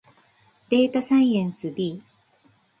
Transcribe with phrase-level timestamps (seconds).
[0.69, 2.01] データサイエンス B